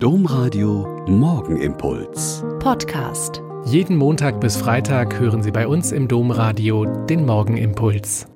Domradio 0.00 1.04
Morgenimpuls. 1.08 2.44
Podcast. 2.60 3.42
Jeden 3.64 3.96
Montag 3.96 4.40
bis 4.40 4.56
Freitag 4.56 5.18
hören 5.18 5.42
Sie 5.42 5.50
bei 5.50 5.66
uns 5.66 5.90
im 5.90 6.06
Domradio 6.06 6.84
den 6.84 7.26
Morgenimpuls. 7.26 8.28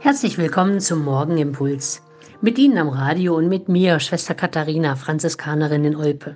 Herzlich 0.00 0.36
willkommen 0.36 0.80
zum 0.80 1.04
Morgenimpuls. 1.04 2.02
Mit 2.40 2.58
Ihnen 2.58 2.76
am 2.76 2.88
Radio 2.88 3.36
und 3.36 3.48
mit 3.48 3.68
mir, 3.68 4.00
Schwester 4.00 4.34
Katharina, 4.34 4.96
Franziskanerin 4.96 5.84
in 5.84 5.94
Olpe. 5.94 6.34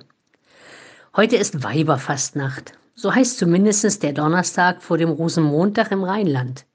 Heute 1.13 1.35
ist 1.35 1.61
Weiberfastnacht. 1.61 2.79
So 2.95 3.13
heißt 3.13 3.37
zumindest 3.37 4.03
der 4.03 4.13
Donnerstag 4.13 4.81
vor 4.81 4.99
dem 4.99 5.09
Rosenmontag 5.09 5.91
im 5.91 6.05
Rheinland. 6.05 6.65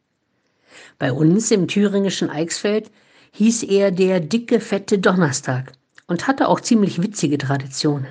Bei 0.98 1.14
uns 1.14 1.50
im 1.50 1.66
thüringischen 1.66 2.28
Eichsfeld 2.28 2.90
hieß 3.32 3.62
er 3.62 3.90
der 3.90 4.20
dicke, 4.20 4.60
fette 4.60 4.98
Donnerstag 4.98 5.72
und 6.06 6.26
hatte 6.26 6.48
auch 6.48 6.60
ziemlich 6.60 7.02
witzige 7.02 7.38
Traditionen. 7.38 8.08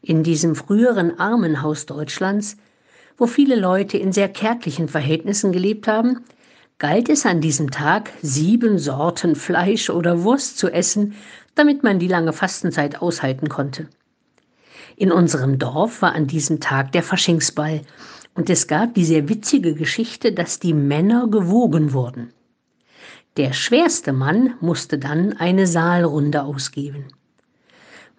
In 0.00 0.22
diesem 0.22 0.54
früheren 0.54 1.18
Armenhaus 1.18 1.86
Deutschlands, 1.86 2.56
wo 3.16 3.26
viele 3.26 3.56
Leute 3.56 3.98
in 3.98 4.12
sehr 4.12 4.28
kärglichen 4.28 4.88
Verhältnissen 4.88 5.52
gelebt 5.52 5.88
haben, 5.88 6.24
galt 6.78 7.08
es 7.08 7.26
an 7.26 7.40
diesem 7.40 7.70
Tag, 7.70 8.12
sieben 8.22 8.78
Sorten 8.78 9.34
Fleisch 9.34 9.90
oder 9.90 10.22
Wurst 10.22 10.58
zu 10.58 10.68
essen, 10.68 11.14
damit 11.56 11.82
man 11.82 11.98
die 11.98 12.06
lange 12.06 12.32
Fastenzeit 12.32 13.02
aushalten 13.02 13.48
konnte. 13.48 13.88
In 14.96 15.10
unserem 15.10 15.58
Dorf 15.58 16.02
war 16.02 16.12
an 16.12 16.26
diesem 16.28 16.60
Tag 16.60 16.92
der 16.92 17.02
Faschingsball 17.02 17.82
und 18.34 18.48
es 18.50 18.68
gab 18.68 18.94
die 18.94 19.04
sehr 19.04 19.28
witzige 19.28 19.74
Geschichte, 19.74 20.32
dass 20.32 20.60
die 20.60 20.74
Männer 20.74 21.26
gewogen 21.28 21.92
wurden. 21.92 22.32
Der 23.38 23.52
schwerste 23.52 24.12
Mann 24.12 24.54
musste 24.60 24.98
dann 24.98 25.32
eine 25.34 25.68
Saalrunde 25.68 26.42
ausgeben. 26.42 27.04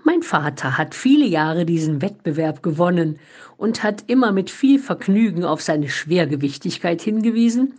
Mein 0.06 0.24
Vater 0.24 0.78
hat 0.78 0.96
viele 0.96 1.26
Jahre 1.26 1.66
diesen 1.66 2.02
Wettbewerb 2.02 2.64
gewonnen 2.64 3.20
und 3.58 3.84
hat 3.84 4.06
immer 4.08 4.32
mit 4.32 4.50
viel 4.50 4.80
Vergnügen 4.80 5.44
auf 5.44 5.62
seine 5.62 5.90
Schwergewichtigkeit 5.90 7.02
hingewiesen 7.02 7.74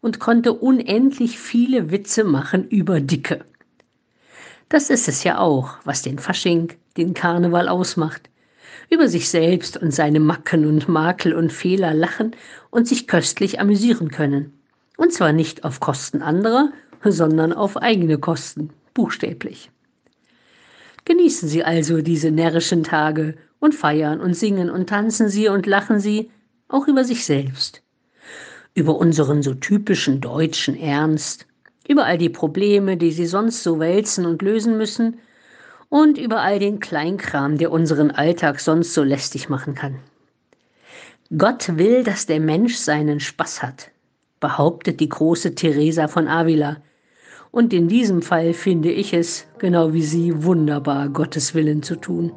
und 0.00 0.20
konnte 0.20 0.54
unendlich 0.54 1.38
viele 1.38 1.90
Witze 1.90 2.24
machen 2.24 2.66
über 2.66 2.98
Dicke. 3.02 3.44
Das 4.70 4.88
ist 4.88 5.06
es 5.06 5.22
ja 5.22 5.36
auch, 5.36 5.76
was 5.84 6.00
den 6.00 6.18
Fasching, 6.18 6.72
den 6.96 7.12
Karneval 7.12 7.68
ausmacht. 7.68 8.30
Über 8.88 9.08
sich 9.08 9.28
selbst 9.28 9.76
und 9.76 9.90
seine 9.90 10.18
Macken 10.18 10.64
und 10.64 10.88
Makel 10.88 11.34
und 11.34 11.52
Fehler 11.52 11.92
lachen 11.92 12.34
und 12.70 12.88
sich 12.88 13.06
köstlich 13.06 13.60
amüsieren 13.60 14.10
können. 14.10 14.54
Und 14.96 15.12
zwar 15.12 15.32
nicht 15.32 15.62
auf 15.62 15.78
Kosten 15.78 16.22
anderer, 16.22 16.72
sondern 17.04 17.52
auf 17.52 17.76
eigene 17.76 18.18
Kosten, 18.18 18.70
buchstäblich. 18.94 19.70
Genießen 21.04 21.48
Sie 21.48 21.62
also 21.62 22.02
diese 22.02 22.30
närrischen 22.30 22.82
Tage 22.82 23.36
und 23.60 23.74
feiern 23.74 24.20
und 24.20 24.34
singen 24.34 24.70
und 24.70 24.88
tanzen 24.88 25.28
Sie 25.28 25.48
und 25.48 25.66
lachen 25.66 26.00
Sie 26.00 26.30
auch 26.68 26.88
über 26.88 27.04
sich 27.04 27.24
selbst, 27.24 27.82
über 28.74 28.96
unseren 28.96 29.42
so 29.42 29.54
typischen 29.54 30.20
deutschen 30.20 30.76
Ernst, 30.76 31.46
über 31.88 32.06
all 32.06 32.18
die 32.18 32.28
Probleme, 32.28 32.96
die 32.96 33.12
Sie 33.12 33.26
sonst 33.26 33.62
so 33.62 33.78
wälzen 33.78 34.26
und 34.26 34.42
lösen 34.42 34.76
müssen 34.76 35.18
und 35.88 36.18
über 36.18 36.40
all 36.40 36.58
den 36.58 36.80
Kleinkram, 36.80 37.58
der 37.58 37.70
unseren 37.70 38.10
Alltag 38.10 38.60
sonst 38.60 38.92
so 38.92 39.02
lästig 39.02 39.48
machen 39.48 39.74
kann. 39.74 40.00
Gott 41.36 41.76
will, 41.76 42.04
dass 42.04 42.26
der 42.26 42.40
Mensch 42.40 42.76
seinen 42.76 43.20
Spaß 43.20 43.62
hat, 43.62 43.90
behauptet 44.40 45.00
die 45.00 45.08
große 45.08 45.54
Teresa 45.54 46.08
von 46.08 46.28
Avila. 46.28 46.78
Und 47.50 47.72
in 47.72 47.88
diesem 47.88 48.22
Fall 48.22 48.52
finde 48.52 48.90
ich 48.90 49.14
es, 49.14 49.46
genau 49.58 49.92
wie 49.92 50.02
Sie, 50.02 50.44
wunderbar, 50.44 51.08
Gottes 51.08 51.54
Willen 51.54 51.82
zu 51.82 51.96
tun. 51.96 52.32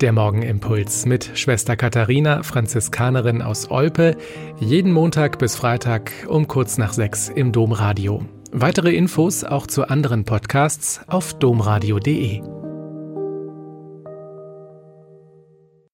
Der 0.00 0.12
Morgenimpuls 0.12 1.06
mit 1.06 1.30
Schwester 1.34 1.74
Katharina, 1.74 2.42
Franziskanerin 2.44 3.42
aus 3.42 3.70
Olpe, 3.70 4.16
jeden 4.60 4.92
Montag 4.92 5.38
bis 5.38 5.56
Freitag 5.56 6.12
um 6.28 6.46
kurz 6.46 6.78
nach 6.78 6.92
sechs 6.92 7.28
im 7.28 7.50
Domradio. 7.50 8.22
Weitere 8.52 8.94
Infos 8.94 9.42
auch 9.42 9.66
zu 9.66 9.88
anderen 9.88 10.24
Podcasts 10.24 11.00
auf 11.08 11.34
domradio.de. 11.34 12.57